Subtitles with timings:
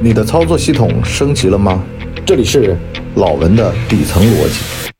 [0.00, 1.82] 你的操作系统升级了吗？
[2.26, 2.76] 这里是
[3.14, 4.90] 老文的底层逻辑。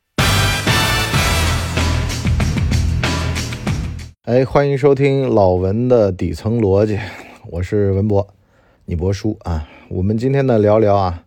[4.22, 6.98] 哎，欢迎收听老文的底层逻辑，
[7.48, 8.26] 我是文博，
[8.84, 9.68] 你博叔啊。
[9.88, 11.24] 我们今天呢聊聊啊，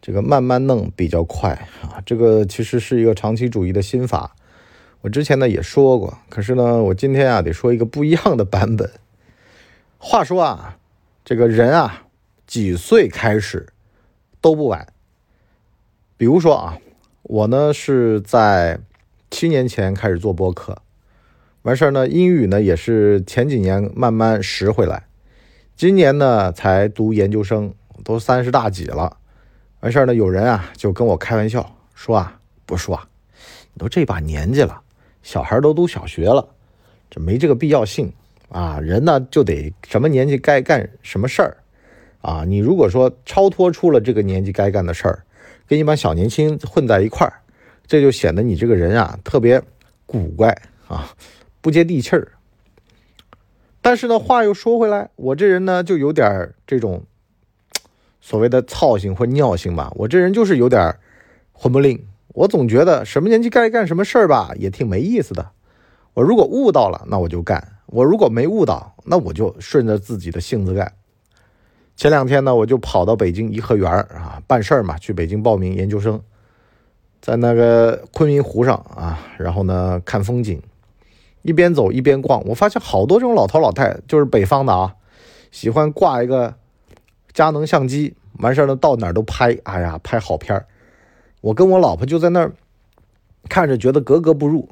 [0.00, 1.50] 这个慢慢弄比较快
[1.82, 4.36] 啊，这个其实是一个长期主义的心法。
[5.00, 8.88] 我之前呢也说过，可是呢，我今天啊得说一个不一样的版本。
[9.98, 10.76] 话说啊，
[11.24, 12.04] 这个人啊，
[12.50, 13.64] 几岁开始
[14.40, 14.84] 都不晚。
[16.16, 16.76] 比如说啊，
[17.22, 18.80] 我呢是在
[19.30, 20.76] 七年前开始做播客，
[21.62, 25.04] 完事儿呢，英语呢也是前几年慢慢拾回来，
[25.76, 29.18] 今年呢才读研究生，都三十大几了。
[29.78, 33.08] 完事儿呢，有人啊就跟我开玩笑说啊，不说啊，
[33.72, 34.82] 你都这把年纪了。
[35.22, 36.48] 小孩都读小学了，
[37.08, 38.12] 这没这个必要性
[38.48, 38.80] 啊！
[38.80, 41.56] 人呢就得什么年纪该干什么事儿
[42.20, 42.44] 啊！
[42.46, 45.24] 你如果说超脱出了这个年纪该干的事儿，
[45.66, 47.32] 跟一帮小年轻混在一块儿，
[47.86, 49.62] 这就显得你这个人啊特别
[50.06, 50.56] 古怪
[50.88, 51.10] 啊，
[51.60, 52.32] 不接地气儿。
[53.80, 57.02] 但是呢，话又说回来，我这人呢就有点这种
[58.20, 60.94] 所谓的操性或尿性吧，我这人就是有点
[61.52, 62.04] 混不吝。
[62.34, 65.50] 我总觉得什么年纪该干什么事儿吧，也挺没意思的。
[66.14, 70.92] 我如果悟到了，那我就干；我如果没悟到，那我就顺着自己的性子干。
[72.00, 76.18] 前两天呢，我就跑到北京颐和园啊办事儿嘛，去北京报名研究生，
[77.20, 80.62] 在那个昆明湖上啊，然后呢看风景，
[81.42, 82.42] 一边走一边逛。
[82.46, 84.94] 我发现好多这种老头老太，就是北方的啊，
[85.50, 86.54] 喜欢挂一个
[87.34, 90.64] 佳能相机，完事儿呢到哪儿都拍，哎呀，拍好片儿。
[91.42, 92.54] 我跟我老婆就在那儿
[93.50, 94.70] 看着，觉得格格不入。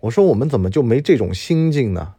[0.00, 2.14] 我说：“我们怎么就没这种心境呢？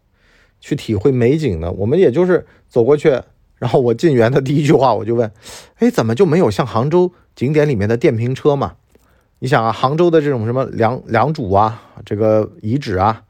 [0.59, 1.71] 去体会美景呢？
[1.71, 3.19] 我们也就是走过去，
[3.57, 5.31] 然后我进园的第一句话我就问：
[5.79, 8.73] 哎，怎么就没有像杭州景点里面的电瓶车嘛？
[9.39, 13.23] 你想啊，杭州的这种什么良良渚啊，这个遗址啊，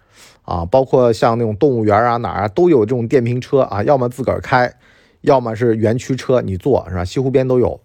[0.44, 4.74] 啊，包括像那种动物园啊哪儿都有这种电瓶车啊，要么自个儿开，
[5.22, 7.04] 要么是园区车你坐，是吧？
[7.04, 7.80] 西湖边都有。”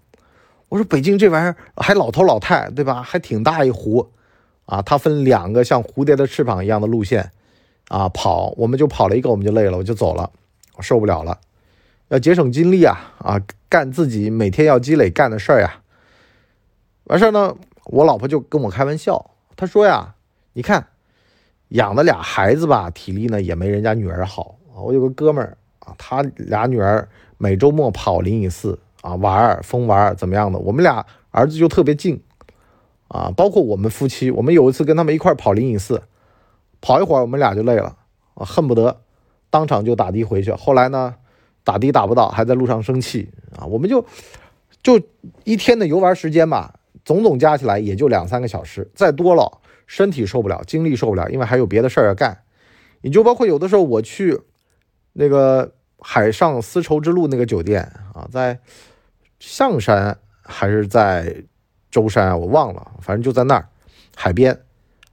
[0.69, 3.03] 我说北京这玩意儿还老头老太，对吧？
[3.03, 4.09] 还挺大一湖，
[4.65, 7.31] 啊，它分两个像蝴蝶的翅膀一样的路线，
[7.89, 10.31] 啊，跑，我们就跑了一个，我们就累了，我就走了，
[10.77, 11.39] 我受不了了，
[12.13, 13.41] 要节省精力啊，啊，
[13.71, 15.81] 干自己每天要积累干的事儿呀。
[17.05, 17.57] 完事儿呢，
[17.87, 20.15] 我老婆就跟我开玩笑，她说呀，
[20.53, 20.89] 你看
[21.69, 24.57] 养的俩孩子吧，体力呢也没人家女儿好。
[24.75, 27.09] 我有个哥们儿啊，他俩女儿
[27.39, 28.79] 每周末跑灵隐寺。
[29.01, 30.59] 啊，玩儿疯玩儿怎么样的？
[30.59, 32.23] 我们俩儿子就特别近，
[33.09, 36.03] 啊，包括我们夫妻，我们有一次跟他们一块跑灵隐寺，
[36.83, 37.97] 跑一会儿我们俩就累了，
[38.35, 39.01] 啊，恨不得
[39.49, 40.53] 当场就打的回去。
[40.53, 41.17] 后来呢，
[41.65, 44.05] 打的打不到，还在路上生气，啊，我们就
[44.83, 45.01] 就
[45.45, 46.75] 一天的游玩时间吧，
[47.05, 52.43] 总总加起来也就两三个小时，再多了身体受不了，精力受不了，因为还有别的事儿要干。
[53.01, 54.41] 你就包括有的时候我去
[55.13, 57.83] 那个海上丝绸之路那个酒店
[58.15, 58.59] 啊，在。
[59.45, 61.43] 象山还是在
[61.91, 62.37] 舟山啊？
[62.37, 63.69] 我忘了，反正就在那儿，
[64.15, 64.57] 海边。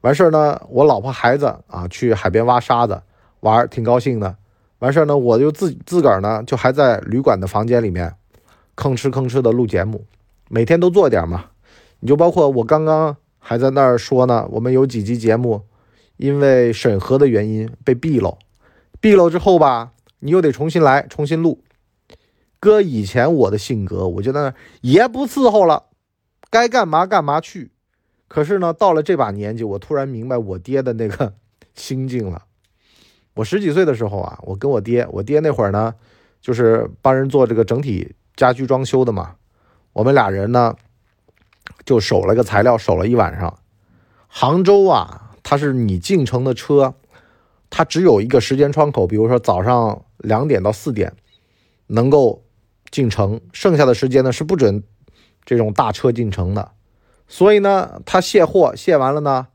[0.02, 3.02] 完事儿呢，我老婆孩子啊去海边挖沙子
[3.40, 4.38] 玩，挺高兴的。
[4.80, 8.16] 完事儿呢，我就自自个儿呢就还在旅馆的房间里面
[8.76, 10.06] 吭哧吭哧的录节目，
[10.50, 11.46] 每天都做点嘛。
[12.00, 15.64] 你就包括我刚刚还在那儿说呢，我们有几集节目
[16.16, 18.38] 因为审核的原因被毙了，
[19.02, 21.62] 毙了之后吧，你又得重新来，重新录。
[22.62, 25.84] 搁以前我的性格，我觉得爷不伺候了，
[26.50, 27.72] 该干嘛干嘛去。
[28.28, 31.34] 可是呢，到了这把年纪，我突然明白我爹的那个
[31.76, 32.44] 心境了。
[33.40, 35.96] 我十几岁的时候啊，我跟我爹，我爹那会儿呢，
[36.42, 39.36] 就是帮人做这个整体家居装修的嘛。
[39.94, 40.76] 我们俩人呢，
[41.86, 43.58] 就守了个材料，守了一晚上。
[44.28, 46.96] 杭州啊，它是你进城的车，
[47.70, 51.14] 它只有一个时间窗口，比如说早上两点到四点，
[51.88, 52.44] 能够。
[52.92, 54.84] 进城，剩下的时间呢是不准
[55.46, 56.72] 这种大车进城的，
[57.28, 59.48] 所以呢，他卸货卸完了呢，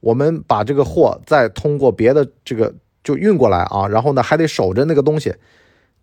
[0.00, 2.74] 我们把这个货再通过别的这个
[3.08, 5.34] 就运过来啊，然后呢还得守着那个东西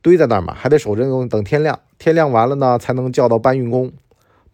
[0.01, 3.93] 堆在那儿嘛，还得守着等天亮，天亮完了呢才能叫到搬运工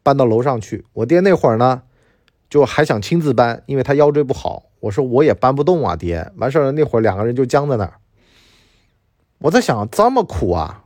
[0.04, 0.84] 搬到楼上去。
[0.92, 1.84] 我爹那会儿呢
[2.50, 6.30] 就还想亲自搬，因为他腰椎不好，我说我也搬不动啊，爹。
[6.36, 7.94] 完事儿那会儿两个人就僵在那儿，
[9.40, 10.84] 我在想这么苦啊。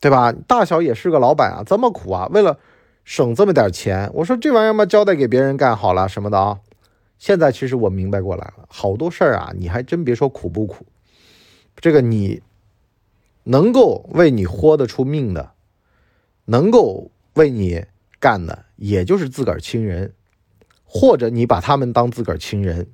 [0.00, 0.32] 对吧？
[0.32, 2.58] 大小也是个老板啊，这么苦啊，为了
[3.04, 6.58] 省这么点钱，我说这玩意儿嘛，交代给别人干好了什么的啊。
[7.22, 10.84] 现在其实我明白过来了，好多事儿啊，你还真别说苦不苦，
[11.76, 12.42] 这个你
[13.44, 15.52] 能够为你豁得出命的，
[16.46, 17.84] 能够为你
[18.18, 20.12] 干的，也就是自个儿亲人，
[20.84, 22.88] 或者你把他们当自个儿亲人，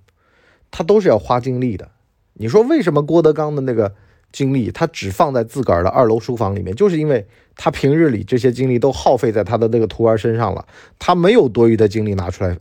[0.71, 1.91] 他都是要花精力的。
[2.35, 3.95] 你说为什么郭德纲的那个
[4.31, 6.77] 精力他只放在自个儿的二楼书房里面？
[6.77, 7.27] 就是因为
[7.57, 12.59] 他平日里这些精力都耗费在他的那个徒儿身上了，他没有多余的精力拿出来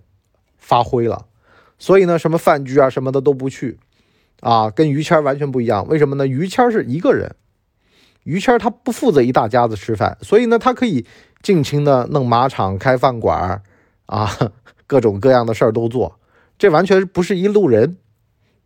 [0.56, 1.26] 发挥了。
[1.78, 3.78] 所以呢，什么饭局啊什么的都不去，
[4.42, 5.88] 啊，跟于谦完全不一样。
[5.88, 6.26] 为什么呢？
[6.26, 7.36] 于谦是一个人，
[8.24, 11.06] 于谦他不负责一大家子吃饭，所以呢，他可以
[11.42, 13.62] 尽情的弄马场、开饭馆
[14.06, 14.52] 啊，
[14.88, 16.20] 各种各样的事儿都做。
[16.58, 17.98] 这完全不是一路人。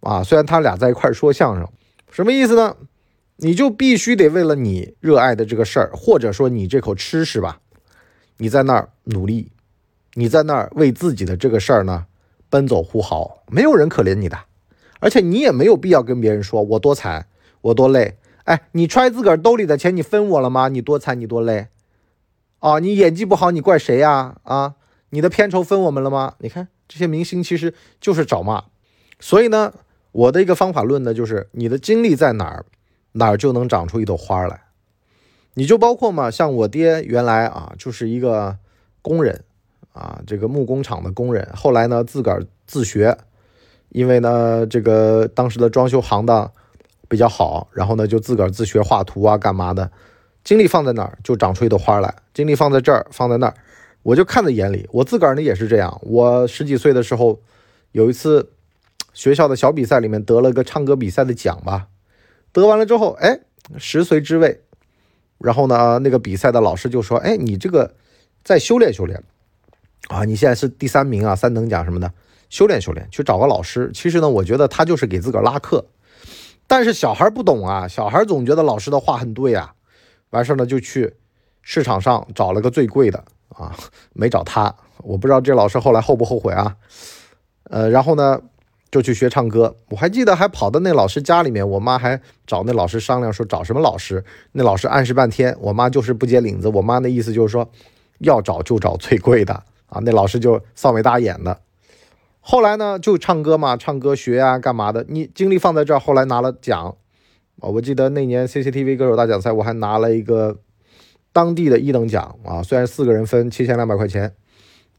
[0.02, 1.70] 啊，虽然他俩在一块说相声，
[2.10, 2.76] 什么意思呢？
[3.36, 7.60] 你就必须得为了你热爱的这个事儿，或者说你这口吃是吧？
[8.38, 9.52] 你在那儿努力，
[10.16, 12.08] 你在那儿为自己的这个事儿呢
[12.52, 14.38] 奔走呼号，没有人可怜你的，
[15.00, 17.26] 而且你也没有必要跟别人说我多惨，
[17.62, 18.18] 我多累。
[18.44, 20.68] 哎，你揣自个儿兜里的钱，你分我了吗？
[20.68, 21.70] 你多惨，你多累？
[22.60, 24.36] 啊，你演技不好，你怪谁呀？
[24.44, 24.76] 啊，
[25.10, 26.36] 你的片酬分我们了吗？
[26.38, 28.66] 你看这些明星其实就是找骂，
[29.20, 29.74] 所以呢。
[30.14, 32.66] 我的一个方法论呢，就是你的精力在哪儿，
[33.14, 34.64] 哪儿就能长出一朵花来。
[35.54, 38.58] 你就包括嘛，像我爹原来啊，就是一个
[39.02, 39.46] 工人
[39.94, 41.48] 啊，这个木工厂的工人。
[41.56, 43.18] 后来呢，自个儿自学，
[43.90, 46.52] 因为呢，这个当时的装修行当
[47.08, 49.92] 比较好，然后呢，就自个儿自学画图啊，干嘛的。
[50.44, 52.14] 精力放在哪儿，就长出一朵花来。
[52.34, 53.54] 精力放在这儿，放在那儿，
[54.04, 54.88] 我就看在眼里。
[54.92, 56.00] 我自个儿呢也是这样。
[56.04, 57.40] 我十几岁的时候，
[57.92, 58.50] 有一次。
[59.14, 61.90] 学校的小比赛里面得了个唱歌比赛的奖吧，
[62.54, 63.42] 得完了之后，哎，
[63.78, 64.62] 十随之位。
[65.38, 67.94] 然后呢，那个比赛的老师就说：“哎，你这个
[68.42, 69.22] 再修炼修炼
[70.08, 72.12] 啊，你现在是第三名啊，三等奖什么的，
[72.50, 75.86] 修炼修炼，去找个老师。”其实呢，我觉得他就是给自个儿拉客。
[76.68, 79.74] 但是小孩不懂啊，小孩总觉得老师的话很对啊。
[80.32, 81.14] 完事儿呢，就去
[81.62, 83.76] 市场上找了个最贵的啊，
[84.14, 84.74] 没找他。
[85.00, 86.76] 我不知道这老师后来后不后悔啊？
[87.66, 88.42] 呃，然后呢？
[88.92, 94.22] 就去学唱歌，我还记得还跑到那老师家里面，我妈还找那老师商量说找什么老师，
[94.52, 96.68] 那老师暗示半天，我妈就是不接领子。
[96.68, 97.72] 我妈那意思就是说，
[98.18, 100.02] 要找就找最贵的啊。
[100.04, 101.62] 那老师就扫眉大眼的。
[102.40, 105.06] 后来呢，就唱歌嘛，唱歌学啊，干嘛的？
[105.08, 106.96] 你精力放在这儿，后来拿了奖
[107.60, 107.70] 啊。
[107.70, 110.58] 我记得那年 CCTV 歌手大奖赛，我还拿了一个
[111.32, 112.64] 当地的一等奖啊。
[112.64, 114.34] 虽然四个人分七千两百块钱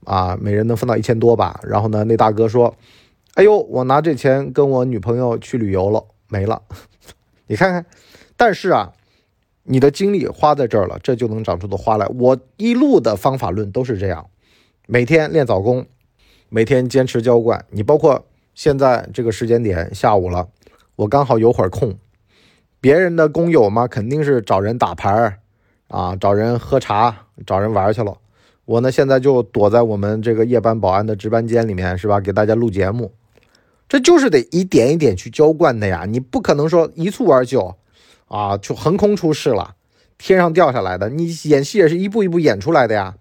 [0.05, 1.61] 啊，每人能分到一千多吧。
[1.65, 2.75] 然后呢，那大哥说。
[3.35, 6.61] 哎呦，我拿这钱跟我女朋友去旅游了，没了。
[7.49, 7.87] 你看看，
[8.37, 8.93] 但是啊，
[9.63, 12.07] 你的精力花在这儿了，这就能长出的花来。
[12.09, 14.29] 我一路的方法论都是这样，
[14.93, 15.87] 每天练早功，
[16.51, 17.65] 每天坚持浇灌。
[17.71, 20.49] 你包括现在这个时间点下午了，
[20.97, 21.97] 我刚好有会儿空。
[22.79, 25.39] 别人的工友嘛，肯定是找人打牌
[25.89, 28.19] 啊，找人喝茶，找人玩去了。
[28.67, 32.21] 我呢，现在就躲在我们这个夜班保安的值班间里面，是吧？
[32.21, 33.15] 给大家录节目。
[33.89, 37.77] 这就是得一点一点去浇灌的呀，你不可能说一蹴而就，
[38.29, 39.75] 啊，就横空出世了，
[40.19, 41.09] 天上掉下来的。
[41.09, 43.15] 你演戏也是一步一步演出来的呀。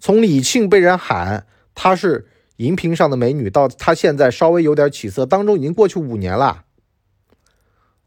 [0.00, 2.26] 从李沁被人喊她是
[2.56, 6.64] 荧屏上的美女，到她现在稍微有点起色，当中已经过去五年了，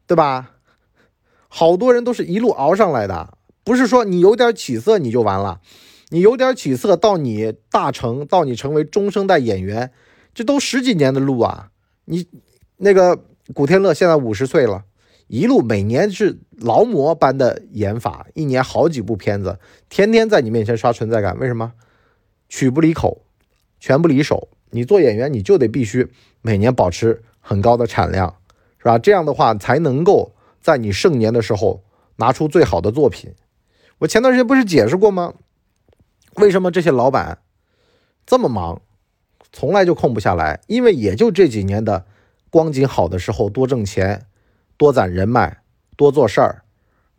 [0.06, 0.50] 对吧？
[1.48, 5.62] 好多人都是一路熬上来的，不是说你有点起色你就完了，
[6.10, 9.92] 你有点起色到你大成，到你成为中生代演员，
[10.34, 11.70] 这都十几年的路啊。
[12.06, 12.28] 你
[12.78, 14.84] 那个古天乐现在五十岁了，
[15.28, 21.38] 一路每年是劳模般的演法，一年好几部片子，天天在你面前刷存在感。
[21.38, 21.74] 为什么？
[22.56, 23.24] 曲不离口，
[23.80, 24.48] 拳不离手。
[24.70, 26.08] 你做演员，你就得必须
[26.44, 28.36] 每年保持很高的产量，
[28.78, 29.00] 是吧？
[29.00, 31.82] 这样的话才能够在你盛年的时候
[32.18, 33.34] 拿出最好的作品。
[33.98, 35.34] 我前段时间不是解释过吗？
[36.36, 37.40] 为什么这些老板
[38.24, 38.80] 这么忙？
[39.52, 42.06] 从来就空不下来，因为也就这几年的
[42.52, 44.28] 光景好的时候，多挣钱，
[44.78, 45.64] 多攒人脉，
[45.98, 46.62] 多做事儿，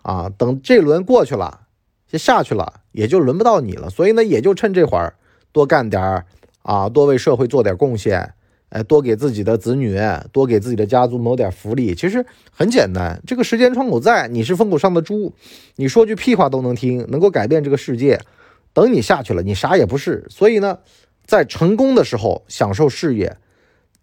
[0.03, 1.67] 啊，等这轮过去了，
[2.07, 3.91] 就下去了，也就轮不到你了。
[3.91, 5.17] 所以呢，也就趁这会儿
[5.55, 6.27] 多干点儿
[6.63, 8.35] 啊，多为社会做点贡献，
[8.71, 9.99] 哎，多给自己的子女，
[10.33, 11.95] 多给自己的家族谋点福利。
[11.95, 15.33] 其实很简单，这个时间窗口在，你是风口上的猪，
[15.77, 18.21] 你说句屁话都能听，能够改变这个世界。
[18.73, 20.27] 等你下去了，你啥也不是。
[20.29, 20.79] 所以呢。
[21.27, 23.35] 在成功的时候享受事业，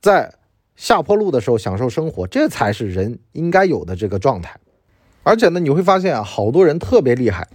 [0.02, 0.34] 在
[0.76, 4.60] 下坡路的时候享受生活，这才是人应该有的这个状态。
[5.22, 7.48] 而且呢，你会发现啊，好多人特别厉害，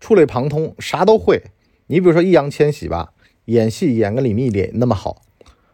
[0.00, 1.40] 触类旁通，啥都会。
[1.86, 3.12] 你比如说易烊千玺吧，
[3.46, 5.22] 演戏演个李密也那么好，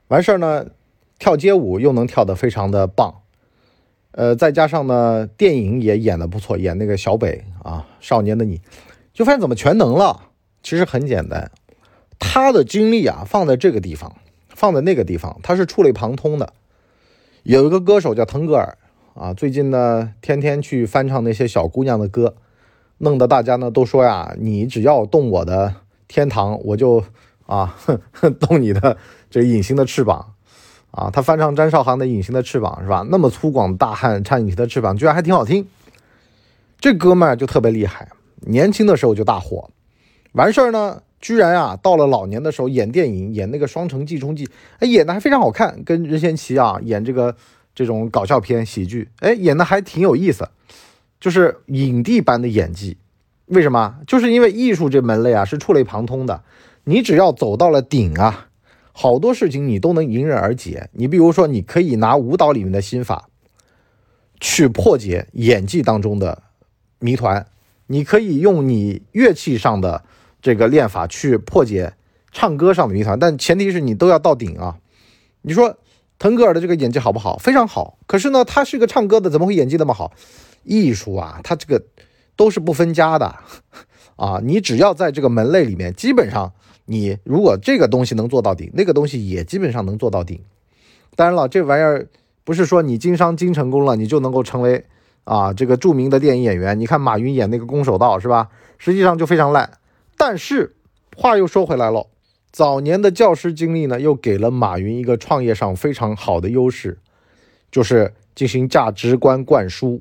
[0.08, 0.66] 完事儿呢，
[1.18, 3.22] 跳街舞又能跳得非常的棒，
[4.12, 8.60] 呃，再加上呢，电影也演得不错，演那个小北啊，少年的你，
[9.12, 10.22] 就发现怎么全能了。
[10.62, 11.50] 其实很简单，
[12.18, 14.16] 他的精力啊放在这个地方，
[14.48, 16.52] 放在那个地方，他是触类旁通的。
[17.42, 18.76] 有一个歌手叫腾格尔
[19.14, 22.34] 啊，最近呢天天去翻唱那些小姑娘的歌，
[22.98, 25.76] 弄得大家呢都说呀，你只要动我的
[26.08, 27.04] 天堂，我就
[27.48, 27.74] 啊
[28.38, 28.96] 动你的
[29.28, 30.34] 这隐形的翅膀
[30.92, 31.10] 啊。
[31.10, 33.04] 他翻唱张韶涵的《隐形的翅膀》是吧？
[33.10, 35.66] 那么粗犷大汉唱隐形的翅膀，居然还挺好听。
[36.80, 38.08] 这哥们儿就特别厉害，
[38.42, 39.68] 年轻的时候就大火，
[40.32, 47.34] 完事儿呢，居然啊，到了老年的时候演电影，演那个《双城记》冲记，哎，演的还非常好看，跟任贤齐啊演这个
[47.74, 50.48] 这种搞笑片喜剧，哎，演的还挺有意思，
[51.18, 52.96] 就是影帝般的演技。
[53.46, 53.96] 为什么？
[54.06, 56.44] 就是因为艺术这门类啊是触类旁通的，
[56.88, 58.48] 你只要走到了顶啊，
[58.92, 60.88] 好多事情你都能迎刃而解。
[60.94, 63.28] 你比如说，你可以拿舞蹈里面的心法
[64.40, 66.44] 去破解演技当中的。
[66.98, 67.46] 谜团，
[67.88, 70.02] 你可以用你乐器上的
[70.40, 71.92] 这个练法去破解
[72.32, 74.78] 唱歌上的谜团，但前提是你都要到顶啊！
[75.42, 75.76] 你说
[76.18, 77.36] 腾格尔的这个演技好不好？
[77.36, 77.98] 非常好。
[78.06, 80.10] 可是呢，他是个唱歌的，怎么会演技那么好？
[80.64, 81.84] 艺术啊，他这个
[82.34, 83.36] 都是不分家的
[84.16, 84.40] 啊！
[84.42, 86.52] 你只要在这个门类里面，基本上
[86.88, 90.40] 你如果这个东西能做到顶，那个东西也基本上能做到顶。
[91.14, 92.08] 当然了，这玩意儿
[92.42, 94.84] 不是说你经商经成功了，你就能够成为。
[95.24, 98.48] 啊，这个著名的电影演员，你看马云演那个《攻守道》是吧？
[98.78, 99.72] 实际上就非常烂。
[100.16, 100.74] 但是
[101.14, 102.06] 话又说回来了，
[102.50, 106.96] 早年的教师经历呢，又给了马云一个创业上非常好的优势，
[107.70, 110.00] 就是进行价值观灌输。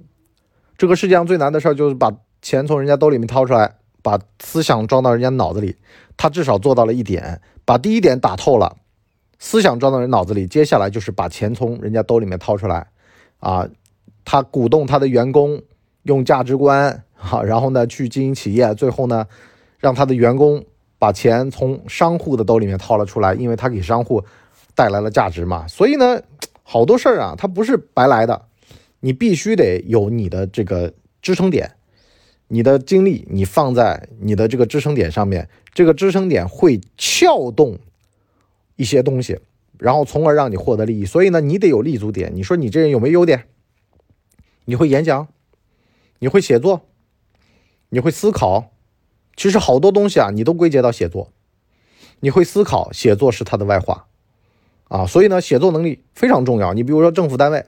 [0.77, 2.09] 这个世界上最难的事儿就是把
[2.41, 3.75] 钱从人家兜里面掏出来，
[4.07, 5.75] 把思想装到人家脑子里。
[6.15, 8.77] 他至少做到了一点，把第一点打透了，
[9.37, 12.87] 思想装到人脑子里，接下来就是把钱从人家兜里面掏出来，
[13.39, 13.67] 啊。
[14.29, 15.61] 他鼓动他的员工
[16.03, 19.25] 用价值观，哈，然后呢去经营企业，最后呢
[19.79, 20.65] 让他的员工
[20.99, 24.21] 把钱从商户的兜里面掏了出来，因为他给商户
[24.75, 25.65] 带来了价值嘛。
[25.65, 26.21] 所以呢，
[26.61, 28.41] 好多事儿啊，他不是白来的，
[28.99, 31.76] 你必须得有你的这个支撑点，
[32.47, 37.77] 你的精力你放在你的这个支撑点上面，这个支撑点会撬动
[38.75, 39.39] 一些东西，
[39.77, 41.05] 然后从而让你获得利益。
[41.05, 42.31] 所以呢，你得有立足点。
[42.33, 43.45] 你说你这人有没有优点？
[44.65, 45.27] 你会演讲，
[46.19, 46.81] 你会写作，
[47.89, 48.71] 你会思考，
[49.35, 51.31] 其实好多东西啊，你都归结到写作。
[52.19, 54.07] 你会思考，写作是它的外化
[54.87, 56.73] 啊，所以呢，写作能力非常重要。
[56.73, 57.65] 你比如说政府单位，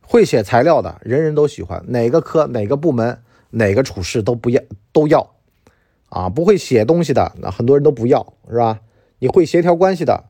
[0.00, 4.62] 会写材料的人人都喜欢，哪个科、哪个部门、哪个处事都不要
[4.92, 5.34] 都要
[6.08, 6.28] 啊。
[6.28, 8.80] 不会写东西的，那很多人都不要，是吧？
[9.18, 10.24] 你会协调关系的，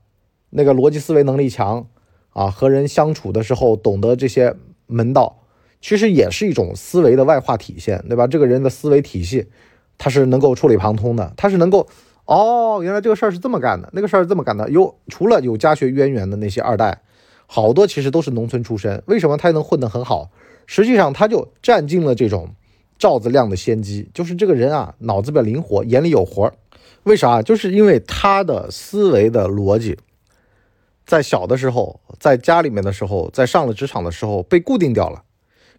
[0.50, 1.86] 那个逻辑思维能力强
[2.30, 4.54] 啊，和人相处的时候懂得这些
[4.86, 5.42] 门道。
[5.80, 8.26] 其实也是一种思维的外化体现，对吧？
[8.26, 9.46] 这个人的思维体系，
[9.96, 11.86] 他是能够触类旁通的，他是能够，
[12.24, 14.68] 哦，原来这个事儿是这么干的，那个事儿是这么干的。
[14.70, 17.02] 有除了有家学渊源的那些二代，
[17.46, 19.00] 好多其实都是农村出身。
[19.06, 20.30] 为什么他能混得很好？
[20.66, 22.56] 实际上他就占尽了这种
[22.98, 26.52] 赵子亮的先机，就是这个人啊，脑子比较灵活，眼里有活。
[27.04, 27.40] 为啥？
[27.40, 29.96] 就是因为他的思维的逻辑，
[31.06, 35.22] 在小的时候，在家里面的时候，在上了职场的时候被固定掉了。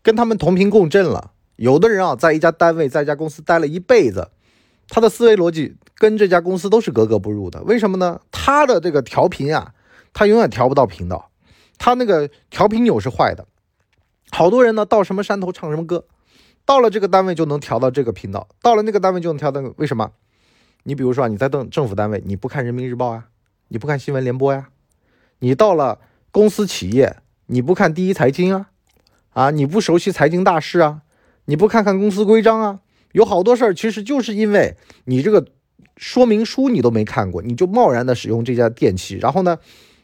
[0.02, 1.32] 跟他们同频共振了。
[1.58, 4.30] 有的人啊，在一家单位，在一家公司待了一辈子，
[4.88, 7.62] 他的思维逻辑跟这家公司都是格格不入的。
[7.64, 8.22] 为什么呢？
[8.32, 9.74] 他的这个调频啊，
[10.14, 11.30] 他永远调不到频道，
[11.78, 13.46] 他那个调频钮是坏的。
[14.32, 16.06] 好多人呢，到什么山头唱什么歌，
[16.70, 19.60] 到了这个单位就能调到这个频道，到了那个单位就能调到。
[19.78, 20.12] 为什么？
[20.84, 23.26] 你比如说，你在政政府单位，你不看人民日报呀，
[23.70, 24.70] 你不看新闻联播呀，
[25.40, 25.98] 你到了
[26.30, 27.16] 公司企业，
[27.48, 28.70] 你不看第一财经啊。
[29.32, 31.02] 啊，你不熟悉财经大事啊？
[31.46, 32.82] 你不看看公司规章啊？
[33.14, 35.48] 有好多事儿，其实就是因为你这个
[35.98, 39.58] 说明书你都没看过，你就贸然的使用这家电器，然后呢，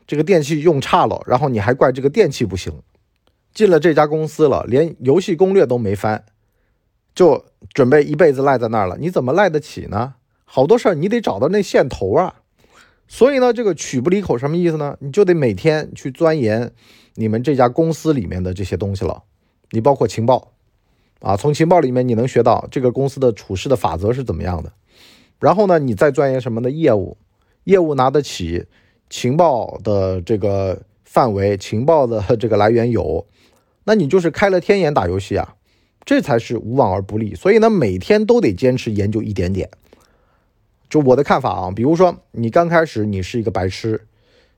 [0.08, 2.74] 这个电器用差了，然后你还怪这个电器不行。
[3.54, 6.26] 进了这家公司了，连游戏攻略都没翻，
[7.16, 10.16] 就准备一辈子赖在那儿了，你怎么赖得起呢？
[10.44, 12.36] 好多事儿你得找到那线头啊。
[13.08, 14.98] 所以呢，这个曲不离口什么意思呢？
[15.00, 16.72] 你就得每天去钻研
[17.16, 19.24] 你们这家公司里面的这些东西了。
[19.72, 20.52] 你包括情报
[21.22, 24.72] 啊，从情报里面你能学到这个公司的处事的法则是怎么样的。
[25.40, 27.18] 然后呢，你再钻研什么的业务，
[27.66, 28.66] 业务拿得起，
[29.10, 33.26] 情报的这个范围，情报的这个来源有，
[33.84, 35.56] 那你就是开了天眼打游戏啊，
[36.06, 37.34] 这才是无往而不利。
[37.34, 39.70] 所以呢，每天都得坚持研究一点点。
[40.88, 44.06] 就我的看法啊，比如说你刚开始你是一个白痴，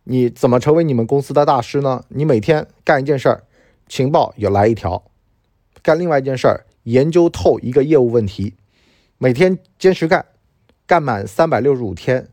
[0.04, 2.04] 你怎么成为你们公司的大师呢？
[2.10, 3.44] 你每天干一件事儿，
[3.88, 5.02] 情报也来一条；
[5.82, 8.54] 干另外一件事儿，研究透一个业务问题，
[9.18, 10.26] 每天坚持干，
[10.86, 12.28] 干满三百六十五天，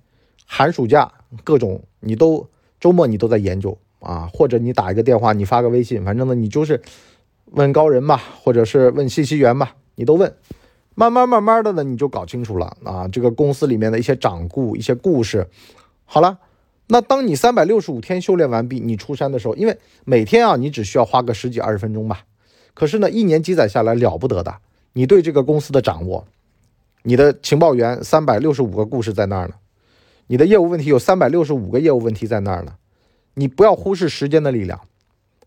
[0.45, 1.11] 寒暑假
[1.45, 2.49] 各种你都
[2.81, 6.83] 周末你都在研究啊，或者你打一个电话，你发个微信，反正呢你就是
[7.47, 10.35] 问高人吧，或者是问信息员吧，你都问。
[10.97, 15.49] 慢慢慢慢的呢，你就搞清楚了啊，这个公司里面的一些掌故、一些故事。
[16.05, 16.39] 好了，
[16.87, 22.25] 那当你三百六十五天修炼完毕，你出山的时候，因为每天啊，你只需要花个十几二十分钟吧。
[22.75, 24.57] 可是呢，一年积攒下来了不得的，
[24.93, 26.25] 你对这个公司的掌握，
[27.03, 29.55] 你的情报员三百六十五个故事在那儿呢，
[30.29, 32.75] 你的业务问题有三百六十五个业务问题在那儿呢。
[33.35, 34.81] 你不要忽视时间的力量，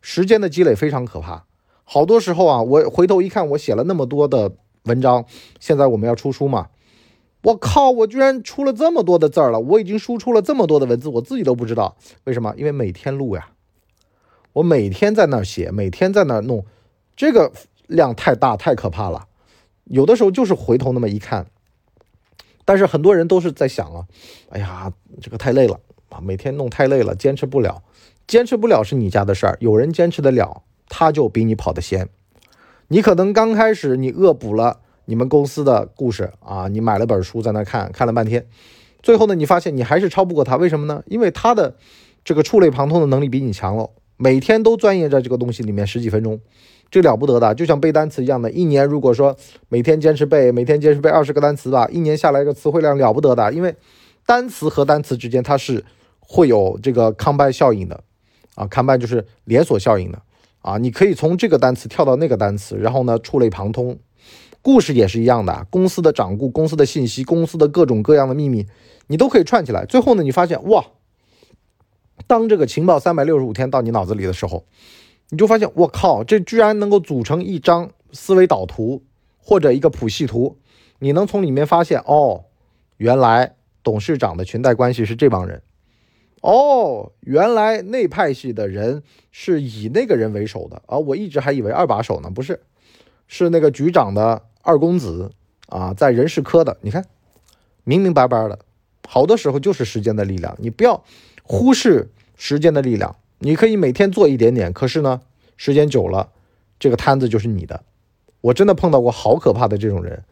[0.01, 1.45] 时间的积累非常可怕。
[1.89, 4.51] 好多时候啊，我回头一看，我写了那么多的。
[4.83, 5.25] 文章，
[5.59, 6.69] 现在我们要出书嘛？
[7.41, 9.59] 我靠，我居然出了这么多的字儿了！
[9.59, 12.53] 我已经输出了这么多的文字，我自己都不知道为什么。
[12.55, 13.49] 因为每天录呀，
[14.53, 16.65] 我每天在那儿写，每天在那儿弄，
[17.17, 17.51] 这个
[17.87, 19.27] 量太大，太可怕了。
[19.83, 21.47] 有的时候就是回头那么一看，
[22.63, 24.07] 但是很多人都是在想啊，
[24.51, 25.77] 哎呀，这个太累了
[26.07, 27.83] 啊，每天弄太累了，坚持不了。
[28.25, 32.09] 坚持不了是你家的事儿，有人坚持得了，他就比你跑得先。
[32.89, 38.45] 你可能刚开始你恶补了你们公司的故事啊，你买了本书在那看看了半天，
[39.01, 41.03] 最后呢，你发现你还是超不过他，为什么呢？
[41.05, 41.75] 因为他的
[42.23, 46.39] 这个触类旁通的能力比你强了，每天都钻研在这个东西里面十几分钟，
[46.89, 49.35] 这了不得的，就像背单词一样的，一年如果说
[49.69, 53.75] 每天坚持背，每天坚持背二十个单词吧，一年下来一个词汇量了不得的，因为
[54.25, 55.83] 单词和单词之间它是
[56.19, 58.01] 会有这个康拜效应的
[58.55, 60.21] 啊，康拜就是连锁效应的。
[60.67, 63.97] 啊，你可以从这个单词跳到那个单词，然后呢，触类旁通。
[64.61, 68.65] 故事也是一样的，公司的掌故、公司的信息、公司的各种各样的秘密，
[69.07, 69.85] 你都可以串起来。
[69.85, 70.83] 最后呢，你发现哇，
[72.27, 74.65] 当这个情报三百六十五天到你脑子里的时候，
[75.29, 79.01] 你就发现我靠，这居然能够组成一张思维导图
[79.37, 80.57] 或者一个谱系图。
[80.99, 82.43] 你能从里面发现哦，
[82.97, 85.61] 原来董事长的裙带关系是这帮人。
[86.47, 90.97] 哦，原来那派系的人是以那个人为首的啊！
[90.97, 92.61] 我一直还以为二把手呢，不是，
[93.27, 95.33] 是那个局长的二公子
[95.67, 96.77] 啊，在人事科的。
[96.79, 97.05] 你看，
[97.83, 98.59] 明明白白的，
[99.09, 101.03] 好多时候就是时间的力量，你不要
[101.43, 103.17] 忽视时间的力量。
[103.39, 105.19] 你可以每天做一点点，可是呢，
[105.57, 106.29] 时间久了，
[106.79, 107.83] 这个摊子就是你的。
[108.39, 110.23] 我真的碰到过好可怕的这种人，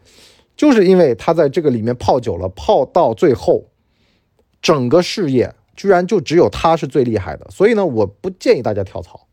[0.56, 3.66] 就是因为他在这个里面泡久了，泡到最后，
[4.62, 5.54] 整个事业。
[5.76, 9.26] 居然就只有他是最厉害的，所以呢，我不建议大家跳槽。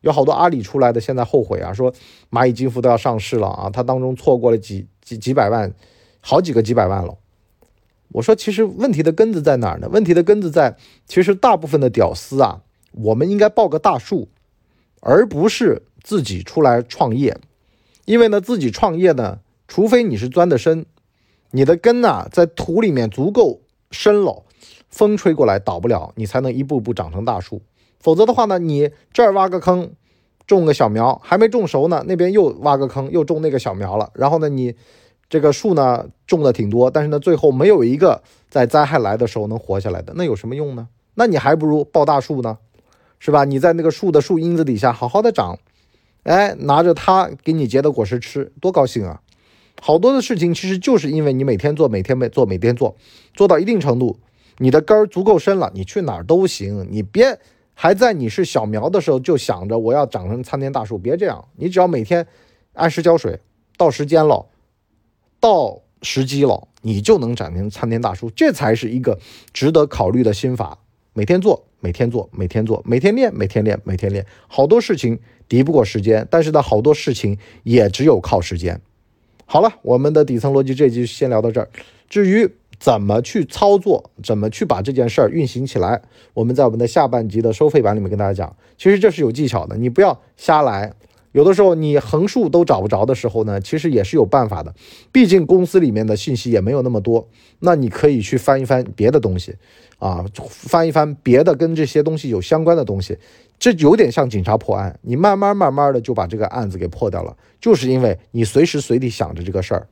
[0.00, 1.90] 有好多阿里出来的，现在后悔啊，说
[2.30, 5.72] 蚂蚁金服都要上市了啊，他当中错过了几几几百万，
[6.20, 7.16] 好几个几百万了。
[8.12, 9.88] 我说，其实问题的根子在哪儿呢？
[9.90, 10.76] 问题的根子在，
[11.06, 12.60] 其实大部分的屌丝啊，
[12.92, 14.28] 我们应该抱个大树，
[15.00, 17.38] 而不是自己出来创业。
[18.04, 20.84] 因为呢，自己创业呢，除非你是钻的深，
[21.52, 24.44] 你的根呐在土里面足够深了。
[24.94, 27.60] 风吹过来倒不了，你才能一步步长成大树。
[27.98, 29.90] 否则的话呢，你这儿挖个坑，
[30.46, 34.10] 种个小苗，还没种熟呢，那边又挖个坑，又种那个小苗了。
[34.14, 34.76] 然后呢，你
[35.28, 40.86] 这个树呢种的挺多，但是呢，最后没有一个在灾害来的时候能活下来的，那有什么用呢？
[41.14, 42.58] 那你还不如抱大树呢，
[43.18, 43.44] 是吧？
[43.44, 45.58] 你在那个树的树荫子底下好好的长，
[46.22, 49.20] 哎，拿着它给你结的果实吃，多高兴啊！
[49.82, 52.94] 好多的事情其实就是因为你每天做，每天每做，每天做，
[53.34, 54.16] 做到一定程度。
[54.58, 56.86] 你的根儿足够深了，你去哪儿都行。
[56.90, 57.38] 你别
[57.74, 61.44] 还在你是小苗的时候就想着我要长成参天大树，别这样。
[61.56, 62.24] 你只要每天
[62.74, 63.40] 按时浇水，
[63.76, 64.46] 到时间了，
[65.40, 68.30] 到时机了，你就能长成参天大树。
[68.30, 69.18] 这才是一个
[69.52, 70.78] 值得考虑的心法。
[71.14, 74.24] 每天做，每天做，每天做，每天练，每天练，每天练。
[74.46, 78.80] 好多事情敌不过时间，但是呢，好多事情也只有靠时间。
[79.46, 81.68] 好了，我们的底层逻辑这集先聊到这儿。
[82.08, 82.48] 至于。
[82.84, 84.10] 怎么去操作？
[84.22, 86.02] 怎么去把这件事儿运行起来？
[86.34, 90.92] 我们在我们的下半集的收费版里面跟大家讲，其实这是有技巧的，你不要瞎来。
[91.32, 94.74] 有的时候你横竖都找不着的时候呢，其实也是有办法的。
[95.10, 97.26] 毕竟公司里面的信息也没有那么多，
[97.60, 99.56] 那你可以去翻一翻别的东西，
[99.98, 103.16] 啊，翻一翻别的跟这些东西有相关的东西。
[103.58, 109.86] 这有点像警察破案，你慢慢慢慢的就把这个案子给破掉了，就是因为你随时随地想着这个事儿。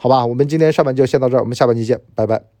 [0.00, 2.57] 好吧，我们今天上半就先到这儿，我们下半期见，拜拜。